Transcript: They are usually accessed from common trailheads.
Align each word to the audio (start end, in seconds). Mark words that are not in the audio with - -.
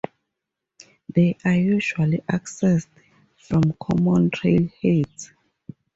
They 1.13 1.37
are 1.45 1.53
usually 1.53 2.21
accessed 2.27 2.87
from 3.37 3.61
common 3.79 4.31
trailheads. 4.31 5.29